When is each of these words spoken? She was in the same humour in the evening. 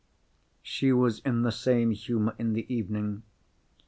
She 0.63 0.91
was 0.91 1.19
in 1.19 1.43
the 1.43 1.51
same 1.51 1.91
humour 1.91 2.33
in 2.39 2.53
the 2.53 2.65
evening. 2.73 3.21